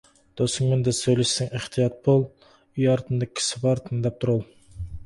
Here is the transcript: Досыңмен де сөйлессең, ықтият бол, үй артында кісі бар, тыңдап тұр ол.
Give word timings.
Досыңмен 0.41 0.81
де 0.87 0.93
сөйлессең, 0.99 1.51
ықтият 1.59 2.01
бол, 2.09 2.27
үй 2.81 2.91
артында 2.97 3.31
кісі 3.37 3.65
бар, 3.69 3.89
тыңдап 3.91 4.21
тұр 4.27 4.35
ол. 4.39 4.45